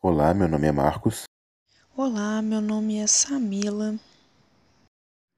Olá, 0.00 0.32
meu 0.32 0.46
nome 0.46 0.68
é 0.68 0.70
Marcos. 0.70 1.24
Olá, 1.96 2.40
meu 2.40 2.60
nome 2.60 2.98
é 2.98 3.06
Samila. 3.08 3.98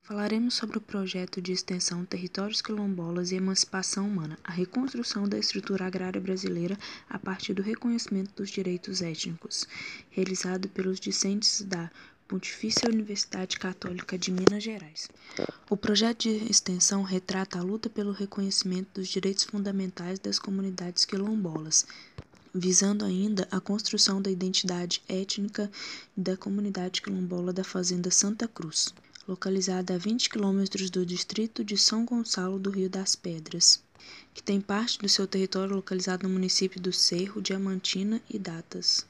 Falaremos 0.02 0.52
sobre 0.52 0.76
o 0.76 0.82
projeto 0.82 1.40
de 1.40 1.50
extensão 1.50 2.04
Territórios 2.04 2.60
Quilombolas 2.60 3.32
e 3.32 3.36
Emancipação 3.36 4.06
Humana, 4.06 4.38
a 4.44 4.52
reconstrução 4.52 5.26
da 5.26 5.38
estrutura 5.38 5.86
agrária 5.86 6.20
brasileira 6.20 6.78
a 7.08 7.18
partir 7.18 7.54
do 7.54 7.62
reconhecimento 7.62 8.34
dos 8.34 8.50
direitos 8.50 9.00
étnicos, 9.00 9.66
realizado 10.10 10.68
pelos 10.68 11.00
discentes 11.00 11.62
da 11.62 11.90
Pontifícia 12.28 12.86
Universidade 12.86 13.58
Católica 13.58 14.18
de 14.18 14.30
Minas 14.30 14.62
Gerais. 14.62 15.08
O 15.70 15.76
projeto 15.76 16.24
de 16.24 16.50
extensão 16.50 17.02
retrata 17.02 17.58
a 17.58 17.62
luta 17.62 17.88
pelo 17.88 18.12
reconhecimento 18.12 19.00
dos 19.00 19.08
direitos 19.08 19.44
fundamentais 19.44 20.18
das 20.18 20.38
comunidades 20.38 21.06
quilombolas, 21.06 21.86
visando 22.54 23.04
ainda 23.04 23.46
a 23.50 23.60
construção 23.60 24.20
da 24.20 24.30
identidade 24.30 25.02
étnica 25.08 25.70
da 26.16 26.36
comunidade 26.36 27.00
quilombola 27.00 27.52
da 27.52 27.62
Fazenda 27.62 28.10
Santa 28.10 28.48
Cruz, 28.48 28.92
localizada 29.26 29.94
a 29.94 29.98
20 29.98 30.30
quilômetros 30.30 30.90
do 30.90 31.06
distrito 31.06 31.64
de 31.64 31.76
São 31.76 32.04
Gonçalo 32.04 32.58
do 32.58 32.70
Rio 32.70 32.90
das 32.90 33.14
Pedras, 33.14 33.82
que 34.34 34.42
tem 34.42 34.60
parte 34.60 34.98
do 34.98 35.08
seu 35.08 35.26
território 35.26 35.76
localizado 35.76 36.26
no 36.26 36.32
município 36.32 36.80
do 36.80 36.92
Cerro, 36.92 37.40
Diamantina 37.40 38.20
e 38.28 38.38
Datas. 38.38 39.06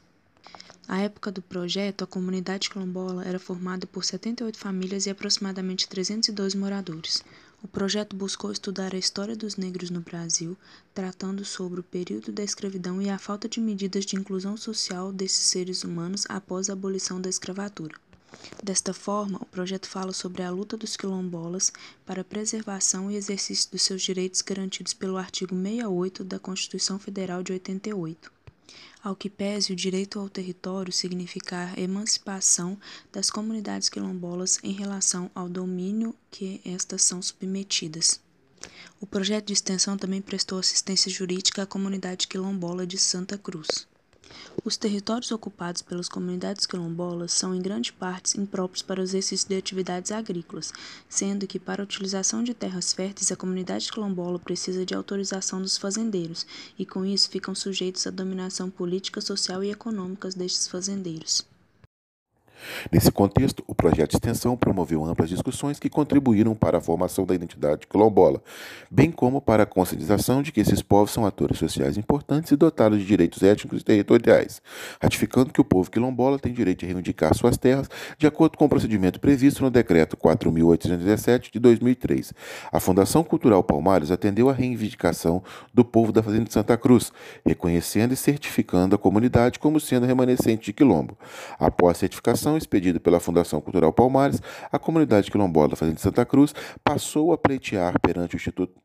À 0.87 0.99
época 1.01 1.31
do 1.31 1.41
projeto, 1.41 2.03
a 2.03 2.07
comunidade 2.07 2.69
quilombola 2.69 3.25
era 3.25 3.39
formada 3.39 3.87
por 3.87 4.05
78 4.05 4.59
famílias 4.59 5.07
e 5.07 5.11
aproximadamente 5.11 5.89
302 5.89 6.55
moradores. 6.55 7.23
O 7.63 7.69
projeto 7.69 8.17
buscou 8.17 8.51
estudar 8.51 8.95
a 8.95 8.99
história 8.99 9.37
dos 9.37 9.57
negros 9.57 9.91
no 9.91 10.01
Brasil, 10.01 10.57
tratando 10.95 11.45
sobre 11.45 11.81
o 11.81 11.83
período 11.83 12.33
da 12.33 12.43
escravidão 12.43 13.03
e 13.03 13.11
a 13.11 13.19
falta 13.19 13.47
de 13.47 13.61
medidas 13.61 14.07
de 14.07 14.17
inclusão 14.17 14.57
social 14.57 15.13
desses 15.13 15.47
seres 15.47 15.85
humanos 15.85 16.25
após 16.27 16.71
a 16.71 16.73
abolição 16.73 17.21
da 17.21 17.29
escravatura. 17.29 17.95
Desta 18.63 18.95
forma, 18.95 19.39
o 19.43 19.47
projeto 19.47 19.87
fala 19.87 20.13
sobre 20.15 20.43
a 20.43 20.51
luta 20.51 20.75
dos 20.75 20.97
quilombolas 20.97 21.71
para 22.07 22.23
a 22.23 22.25
preservação 22.25 23.11
e 23.11 23.17
exercício 23.17 23.71
dos 23.71 23.83
seus 23.83 24.01
direitos 24.01 24.41
garantidos 24.41 24.95
pelo 24.95 25.19
artigo 25.19 25.55
68 25.55 26.25
da 26.25 26.39
Constituição 26.39 26.99
Federal 26.99 27.43
de 27.43 27.53
88 27.53 28.40
ao 29.03 29.17
que 29.17 29.31
pese 29.31 29.73
o 29.73 29.77
direito 29.77 30.19
ao 30.19 30.29
território 30.29 30.93
significar 30.93 31.79
emancipação 31.79 32.79
das 33.13 33.31
comunidades 33.31 33.89
quilombolas 33.89 34.59
em 34.63 34.73
relação 34.73 35.31
ao 35.35 35.49
domínio 35.49 36.15
que 36.31 36.61
estas 36.65 37.03
são 37.03 37.23
submetidas. 37.23 38.21
O 39.01 39.07
projeto 39.07 39.47
de 39.47 39.55
extensão 39.55 39.97
também 39.97 40.21
prestou 40.21 40.59
assistência 40.59 41.11
jurídica 41.11 41.63
à 41.63 41.67
comunidade 41.67 42.29
quilombola 42.29 42.87
de 42.87 42.99
Santa 42.99 43.39
Cruz. 43.39 43.89
Os 44.63 44.77
territórios 44.77 45.33
ocupados 45.33 45.81
pelas 45.81 46.07
comunidades 46.07 46.67
quilombolas 46.67 47.33
são 47.33 47.55
em 47.55 47.63
grande 47.63 47.95
parte 47.95 48.39
impróprios 48.39 48.83
para 48.83 49.01
o 49.01 49.03
exercício 49.03 49.49
de 49.49 49.57
atividades 49.57 50.13
agrícolas, 50.13 50.71
sendo 51.09 51.47
que 51.47 51.59
para 51.59 51.83
a 51.83 51.85
utilização 51.85 52.45
de 52.45 52.53
terras 52.53 52.93
férteis 52.93 53.33
a 53.33 53.37
comunidade 53.37 53.91
quilombola 53.91 54.39
precisa 54.39 54.85
de 54.85 54.95
autorização 54.95 55.63
dos 55.63 55.79
fazendeiros, 55.79 56.47
e 56.79 56.85
com 56.85 57.07
isso 57.07 57.31
ficam 57.31 57.55
sujeitos 57.55 58.07
à 58.07 58.11
dominação 58.11 58.69
política, 58.69 59.23
social 59.23 59.65
e 59.65 59.71
econômica 59.71 60.29
destes 60.29 60.69
fazendeiros. 60.69 61.43
Nesse 62.91 63.11
contexto, 63.11 63.63
o 63.67 63.75
projeto 63.75 64.11
de 64.11 64.17
extensão 64.17 64.57
promoveu 64.57 65.05
amplas 65.05 65.29
discussões 65.29 65.79
que 65.79 65.89
contribuíram 65.89 66.55
para 66.55 66.79
a 66.79 66.81
formação 66.81 67.25
da 67.25 67.35
identidade 67.35 67.87
quilombola, 67.87 68.43
bem 68.91 69.11
como 69.11 69.41
para 69.41 69.63
a 69.65 69.67
conscientização 69.67 70.43
de 70.43 70.53
que 70.53 70.61
esses 70.61 70.83
povos 70.83 71.11
são 71.11 71.27
atores 71.27 71.59
sociais 71.59 71.97
importantes 71.97 72.53
e 72.53 72.57
dotados 72.57 72.99
de 72.99 73.05
direitos 73.05 73.43
étnicos 73.43 73.81
e 73.81 73.85
territoriais, 73.85 74.61
ratificando 75.01 75.53
que 75.53 75.61
o 75.61 75.65
povo 75.65 75.91
quilombola 75.91 76.39
tem 76.39 76.53
direito 76.53 76.81
de 76.81 76.87
reivindicar 76.87 77.35
suas 77.35 77.57
terras 77.57 77.89
de 78.19 78.27
acordo 78.27 78.57
com 78.57 78.65
o 78.65 78.69
procedimento 78.69 79.21
previsto 79.21 79.63
no 79.63 79.71
Decreto 79.71 80.17
4.817 80.17 81.51
de 81.53 81.59
2003. 81.59 82.33
A 82.73 82.81
Fundação 82.81 83.23
Cultural 83.23 83.63
Palmares 83.63 84.11
atendeu 84.11 84.49
à 84.49 84.53
reivindicação 84.53 85.43
do 85.73 85.85
povo 85.85 86.13
da 86.13 86.23
Fazenda 86.23 86.45
de 86.45 86.53
Santa 86.53 86.77
Cruz, 86.77 87.13
reconhecendo 87.45 88.13
e 88.13 88.17
certificando 88.17 88.95
a 88.95 88.99
comunidade 88.99 89.59
como 89.59 89.81
sendo 89.81 90.07
remanescente 90.07 90.67
de 90.67 90.73
quilombo. 90.73 91.17
Após 91.59 91.97
a 91.97 92.01
certificação, 92.01 92.50
expedida 92.57 92.99
pela 92.99 93.21
Fundação 93.21 93.61
Cultural 93.61 93.93
Palmares, 93.93 94.41
a 94.71 94.79
comunidade 94.79 95.31
quilombola 95.31 95.69
da 95.69 95.77
Fazenda 95.77 95.97
de 95.97 96.03
Santa 96.03 96.25
Cruz 96.25 96.55
passou 96.83 97.33
a 97.33 97.39
pleitear 97.39 97.99
perante 98.01 98.35
o 98.35 98.39
Instituto 98.39 98.80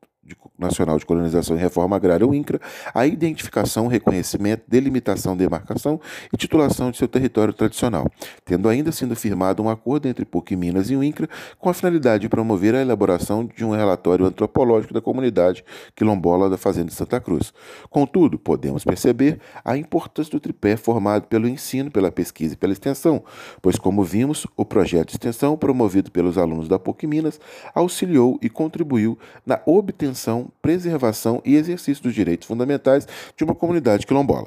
Nacional 0.57 0.97
de 0.97 1.05
Colonização 1.05 1.55
e 1.55 1.59
Reforma 1.59 1.95
Agrária, 1.95 2.25
o 2.25 2.33
INCRA, 2.33 2.59
a 2.93 3.05
identificação, 3.05 3.87
reconhecimento, 3.87 4.63
delimitação, 4.67 5.35
demarcação 5.35 5.99
e 6.33 6.37
titulação 6.37 6.91
de 6.91 6.97
seu 6.97 7.07
território 7.07 7.53
tradicional, 7.53 8.09
tendo 8.43 8.67
ainda 8.69 8.91
sido 8.91 9.15
firmado 9.15 9.61
um 9.61 9.69
acordo 9.69 10.07
entre 10.07 10.25
PUC 10.25 10.55
Minas 10.55 10.89
e 10.89 10.95
o 10.95 11.03
INCRA 11.03 11.29
com 11.59 11.69
a 11.69 11.73
finalidade 11.73 12.21
de 12.21 12.29
promover 12.29 12.73
a 12.73 12.81
elaboração 12.81 13.45
de 13.45 13.63
um 13.65 13.71
relatório 13.71 14.25
antropológico 14.25 14.93
da 14.93 15.01
comunidade 15.01 15.63
quilombola 15.95 16.49
da 16.49 16.57
Fazenda 16.57 16.87
de 16.87 16.95
Santa 16.95 17.19
Cruz. 17.19 17.53
Contudo, 17.89 18.39
podemos 18.39 18.83
perceber 18.83 19.39
a 19.63 19.77
importância 19.77 20.31
do 20.31 20.39
tripé 20.39 20.77
formado 20.77 21.27
pelo 21.27 21.47
ensino, 21.47 21.91
pela 21.91 22.11
pesquisa 22.11 22.53
e 22.53 22.57
pela 22.57 22.73
extensão, 22.73 23.23
pois, 23.61 23.77
como 23.77 24.03
vimos, 24.03 24.47
o 24.55 24.63
projeto 24.63 25.09
de 25.09 25.15
extensão 25.15 25.57
promovido 25.57 26.09
pelos 26.09 26.37
alunos 26.37 26.67
da 26.67 26.79
PUC 26.79 27.05
Minas 27.05 27.39
auxiliou 27.73 28.39
e 28.41 28.49
contribuiu 28.49 29.19
na 29.45 29.59
obtenção 29.65 30.14
preservação 30.61 31.41
e 31.45 31.55
exercício 31.55 32.03
dos 32.03 32.13
direitos 32.13 32.47
fundamentais 32.47 33.07
de 33.35 33.43
uma 33.43 33.55
comunidade 33.55 34.05
quilombola. 34.05 34.43